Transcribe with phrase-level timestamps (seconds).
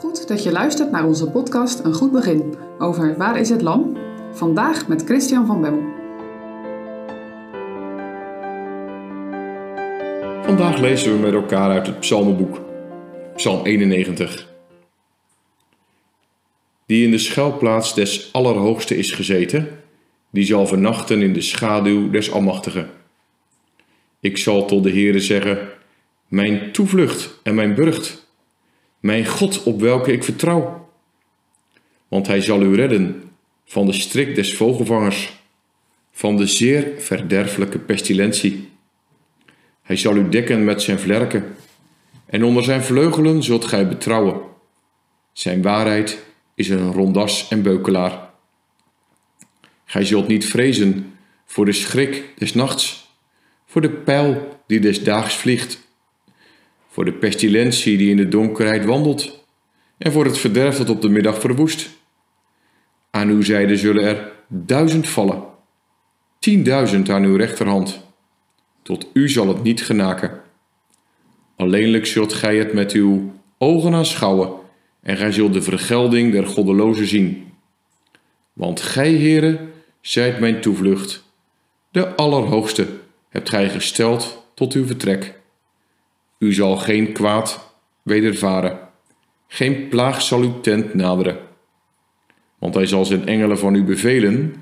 [0.00, 3.96] Goed dat je luistert naar onze podcast Een Goed Begin over Waar is het Lam?
[4.32, 5.82] Vandaag met Christian van Bemmel.
[10.42, 12.60] Vandaag lezen we met elkaar uit het Psalmenboek,
[13.36, 14.48] Psalm 91.
[16.86, 19.68] Die in de schuilplaats des Allerhoogste is gezeten,
[20.30, 22.90] die zal vernachten in de schaduw des Almachtigen.
[24.20, 25.68] Ik zal tot de Heere zeggen,
[26.28, 28.28] mijn toevlucht en mijn burcht,
[29.00, 30.88] mijn God op welke ik vertrouw.
[32.08, 33.22] Want hij zal u redden
[33.64, 35.38] van de strik des vogelvangers,
[36.10, 38.68] van de zeer verderfelijke pestilentie.
[39.82, 41.56] Hij zal u dekken met zijn vlerken,
[42.26, 44.40] en onder zijn vleugelen zult gij betrouwen.
[45.32, 48.30] Zijn waarheid is een rondas en beukelaar.
[49.84, 53.10] Gij zult niet vrezen voor de schrik des nachts,
[53.66, 55.88] voor de pijl die des daags vliegt,
[56.90, 59.44] voor de pestilentie die in de donkerheid wandelt,
[59.98, 61.90] en voor het verderf dat op de middag verwoest.
[63.10, 65.42] Aan uw zijde zullen er duizend vallen,
[66.38, 68.04] tienduizend aan uw rechterhand.
[68.82, 70.40] Tot u zal het niet genaken.
[71.56, 74.52] Alleenlijk zult gij het met uw ogen aanschouwen,
[75.02, 77.52] en gij zult de vergelding der goddelozen zien.
[78.52, 79.68] Want gij, Heere,
[80.00, 81.24] zijt mijn toevlucht.
[81.90, 82.86] De Allerhoogste
[83.28, 85.39] hebt gij gesteld tot uw vertrek.
[86.40, 88.78] U zal geen kwaad wedervaren,
[89.48, 91.38] geen plaag zal uw tent naderen.
[92.58, 94.54] Want hij zal zijn engelen van u bevelen,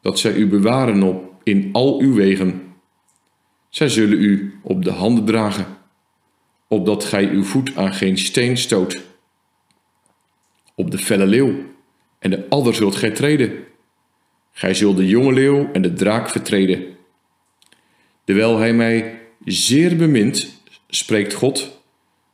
[0.00, 2.74] dat zij u bewaren op in al uw wegen.
[3.68, 5.66] Zij zullen u op de handen dragen,
[6.68, 9.02] opdat gij uw voet aan geen steen stoot.
[10.74, 11.54] Op de felle leeuw
[12.18, 13.64] en de adder zult gij treden.
[14.52, 16.96] Gij zult de jonge leeuw en de draak vertreden.
[18.24, 20.53] Terwijl hij mij zeer bemint,
[20.94, 21.80] spreekt God,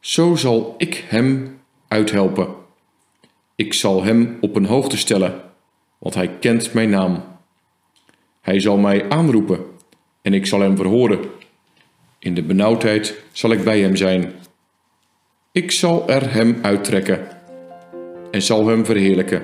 [0.00, 2.48] zo zal ik hem uithelpen.
[3.54, 5.40] Ik zal hem op een hoogte stellen,
[5.98, 7.24] want hij kent mijn naam.
[8.40, 9.64] Hij zal mij aanroepen
[10.22, 11.20] en ik zal hem verhoren.
[12.18, 14.32] In de benauwdheid zal ik bij hem zijn.
[15.52, 17.28] Ik zal er hem uittrekken
[18.30, 19.42] en zal hem verheerlijken.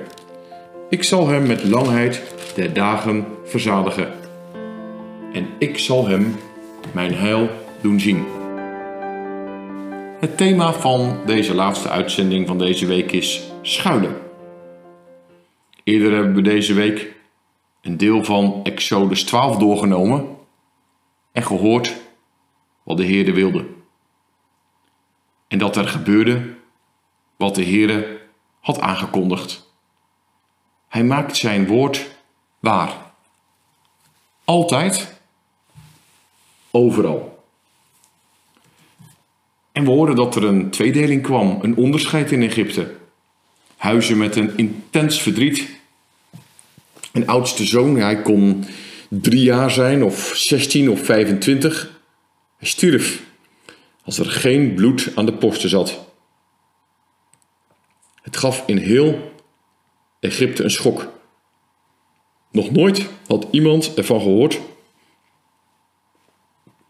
[0.89, 2.21] Ik zal hem met langheid
[2.55, 4.13] der dagen verzadigen.
[5.33, 6.35] En ik zal hem
[6.93, 7.49] mijn heil
[7.81, 8.44] doen zien.
[10.25, 14.21] Het thema van deze laatste uitzending van deze week is schuilen.
[15.83, 17.15] Eerder hebben we deze week
[17.81, 20.37] een deel van Exodus 12 doorgenomen
[21.31, 21.95] en gehoord
[22.83, 23.65] wat de Heerde wilde.
[25.47, 26.55] En dat er gebeurde
[27.35, 28.21] wat de Heere
[28.59, 29.69] had aangekondigd.
[30.87, 32.09] Hij maakt zijn woord
[32.59, 32.93] waar.
[34.43, 35.19] Altijd,
[36.71, 37.34] overal.
[39.75, 42.95] En we hoorden dat er een tweedeling kwam, een onderscheid in Egypte.
[43.75, 45.69] Huizen met een intens verdriet.
[47.11, 48.65] Een oudste zoon, hij kon
[49.07, 51.99] drie jaar zijn, of 16 of 25.
[52.57, 53.23] Hij stierf
[54.03, 56.05] als er geen bloed aan de posten zat.
[58.21, 59.33] Het gaf in heel
[60.19, 61.11] Egypte een schok.
[62.51, 64.59] Nog nooit had iemand ervan gehoord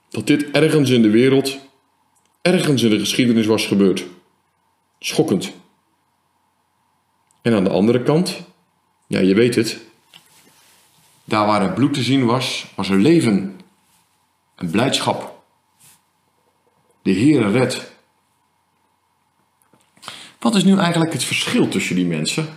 [0.09, 1.63] dat dit ergens in de wereld
[2.45, 4.05] ergens in de geschiedenis was gebeurd.
[4.99, 5.53] Schokkend.
[7.41, 8.43] En aan de andere kant,
[9.07, 9.79] ja, je weet het,
[11.23, 13.59] daar waar er bloed te zien was, was er leven
[14.55, 15.43] en blijdschap.
[17.01, 17.93] De Heere redt.
[20.39, 22.47] Wat is nu eigenlijk het verschil tussen die mensen?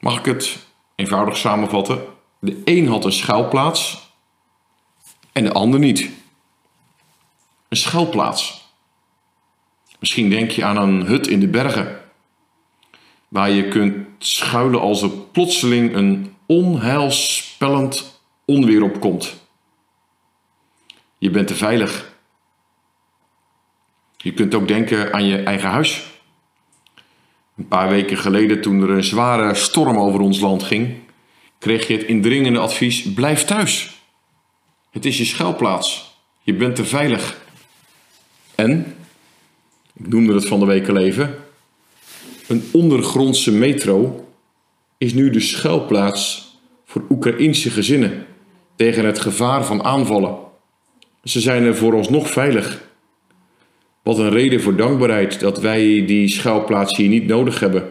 [0.00, 0.58] Mag ik het
[0.94, 2.04] eenvoudig samenvatten?
[2.38, 4.10] De een had een schuilplaats
[5.32, 6.19] en de ander niet
[7.70, 8.68] een schuilplaats.
[9.98, 12.00] Misschien denk je aan een hut in de bergen,
[13.28, 19.40] waar je kunt schuilen als er plotseling een onheilspellend onweer opkomt.
[21.18, 22.14] Je bent te veilig.
[24.16, 26.06] Je kunt ook denken aan je eigen huis.
[27.56, 30.98] Een paar weken geleden, toen er een zware storm over ons land ging,
[31.58, 34.02] kreeg je het indringende advies: blijf thuis.
[34.90, 36.14] Het is je schuilplaats.
[36.42, 37.48] Je bent te veilig.
[38.60, 38.96] En,
[39.94, 41.34] ik noemde het van de week al even,
[42.48, 44.28] een ondergrondse metro
[44.98, 46.50] is nu de schuilplaats
[46.84, 48.26] voor Oekraïnse gezinnen
[48.76, 50.36] tegen het gevaar van aanvallen.
[51.24, 52.88] Ze zijn er vooralsnog veilig.
[54.02, 57.88] Wat een reden voor dankbaarheid dat wij die schuilplaats hier niet nodig hebben.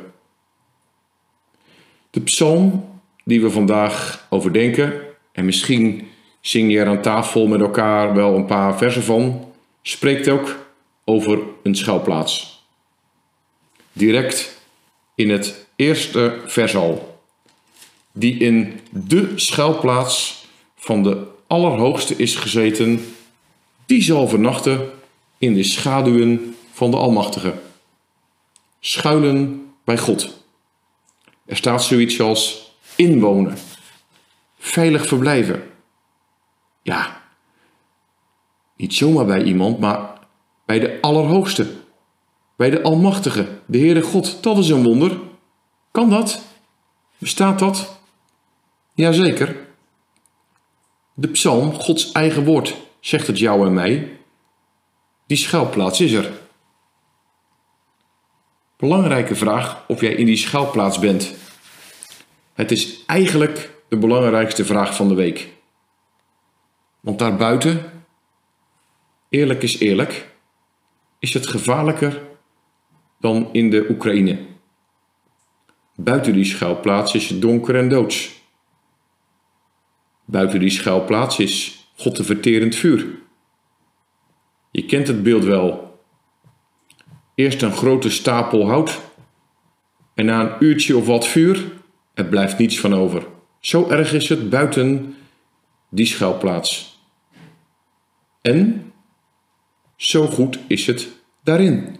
[2.10, 2.86] De psalm
[3.25, 4.94] die we vandaag overdenken,
[5.31, 6.07] en misschien
[6.42, 9.48] zing je er aan tafel met elkaar wel een paar versen van,
[9.81, 10.67] spreekt ook
[11.05, 12.57] over een schuilplaats.
[13.93, 14.61] direct
[15.15, 17.21] in het eerste vers al.
[18.11, 20.45] Die in de schuilplaats
[20.75, 23.15] van de Allerhoogste is gezeten,
[23.85, 24.91] die zal vernachten
[25.37, 27.53] in de schaduwen van de Almachtige.
[28.79, 30.43] Schuilen bij God.
[31.45, 33.57] Er staat zoiets als inwonen,
[34.59, 35.71] veilig verblijven.
[36.81, 37.19] Ja,
[38.79, 40.13] niet zomaar bij iemand, maar
[40.65, 41.67] bij de Allerhoogste,
[42.55, 44.43] bij de Almachtige, de Heere God.
[44.43, 45.19] Dat is een wonder.
[45.91, 46.41] Kan dat?
[47.17, 47.99] Bestaat dat?
[48.93, 49.67] Jazeker.
[51.13, 54.17] De psalm, Gods eigen woord, zegt het jou en mij.
[55.25, 56.31] Die schuilplaats is er.
[58.77, 61.33] Belangrijke vraag of jij in die schuilplaats bent.
[62.53, 65.47] Het is eigenlijk de belangrijkste vraag van de week.
[66.99, 67.98] Want daarbuiten,
[69.29, 70.31] eerlijk is eerlijk,
[71.19, 72.21] is het gevaarlijker
[73.19, 74.39] dan in de Oekraïne.
[75.95, 78.41] Buiten die schuilplaats is het donker en doods.
[80.25, 83.07] Buiten die schuilplaats is God de verterend vuur.
[84.71, 85.99] Je kent het beeld wel.
[87.35, 88.99] Eerst een grote stapel hout
[90.13, 91.71] en na een uurtje of wat vuur,
[92.13, 93.27] er blijft niets van over.
[93.59, 95.15] Zo erg is het buiten
[95.89, 96.99] die schuilplaats.
[98.41, 98.88] En
[99.99, 101.07] zo goed is het
[101.43, 101.97] daarin.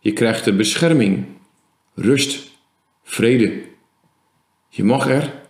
[0.00, 1.26] Je krijgt de bescherming,
[1.94, 2.50] rust,
[3.02, 3.62] vrede.
[4.68, 5.42] Je mag er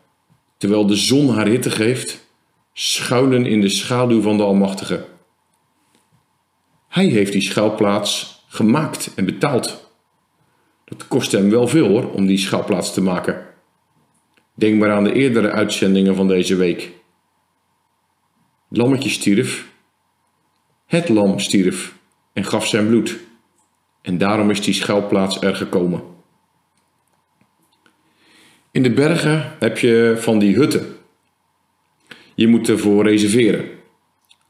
[0.57, 2.27] terwijl de zon haar hitte geeft,
[2.73, 5.07] schuilen in de schaduw van de Almachtige.
[6.89, 9.91] Hij heeft die schuilplaats gemaakt en betaald.
[10.85, 13.47] Dat kost hem wel veel hoor, om die schuilplaats te maken.
[14.55, 16.93] Denk maar aan de eerdere uitzendingen van deze week.
[18.69, 19.73] Lammetje stierf.
[20.95, 21.95] Het lam stierf
[22.33, 23.19] en gaf zijn bloed.
[24.03, 26.03] En daarom is die schuilplaats er gekomen.
[28.71, 30.97] In de bergen heb je van die hutten.
[32.35, 33.69] Je moet ervoor reserveren,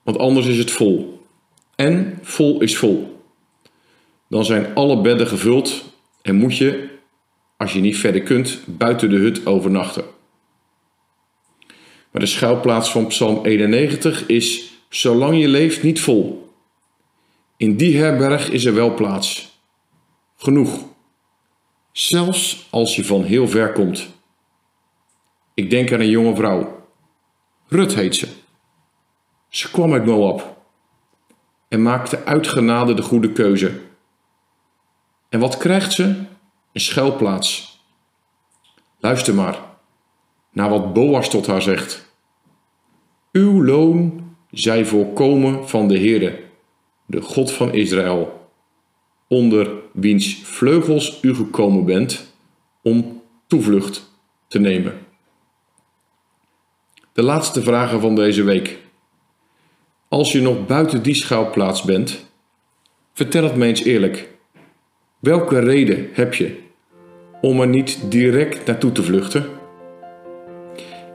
[0.02, 1.26] want anders is het vol.
[1.76, 3.22] En vol is vol.
[4.28, 5.84] Dan zijn alle bedden gevuld
[6.22, 6.88] en moet je,
[7.56, 10.04] als je niet verder kunt, buiten de hut overnachten.
[12.10, 16.52] Maar de schuilplaats van Psalm 91 is, zolang je leeft, niet vol.
[17.56, 19.58] In die herberg is er wel plaats.
[20.36, 20.84] Genoeg.
[21.92, 24.08] Zelfs als je van heel ver komt.
[25.54, 26.86] Ik denk aan een jonge vrouw.
[27.68, 28.28] Rut heet ze.
[29.48, 30.56] Ze kwam uit Moab
[31.68, 33.80] en maakte uit genade de goede keuze.
[35.28, 36.04] En wat krijgt ze?
[36.72, 37.80] Een schuilplaats.
[38.98, 39.58] Luister maar
[40.50, 42.12] naar wat Boas tot haar zegt.
[43.32, 44.23] Uw loon
[44.54, 46.40] zij voorkomen van de Heere,
[47.06, 48.48] de God van Israël,
[49.28, 52.34] onder wiens vleugels u gekomen bent
[52.82, 54.10] om toevlucht
[54.48, 54.98] te nemen.
[57.12, 58.78] De laatste vragen van deze week.
[60.08, 62.30] Als je nog buiten die schouwplaats bent,
[63.12, 64.28] vertel het me eens eerlijk.
[65.18, 66.58] Welke reden heb je
[67.40, 69.46] om er niet direct naartoe te vluchten?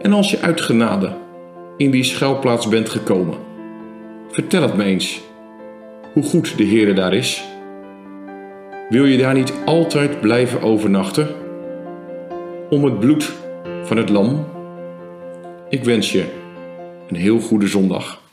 [0.01, 1.27] En als je uit genade
[1.79, 3.37] in die schuilplaats bent gekomen,
[4.29, 5.21] vertel het me eens
[6.13, 7.43] hoe goed de Heer daar is.
[8.89, 11.27] Wil je daar niet altijd blijven overnachten?
[12.69, 13.33] Om het bloed
[13.83, 14.45] van het lam
[15.69, 16.25] ik wens je
[17.07, 18.21] een heel goede zondag.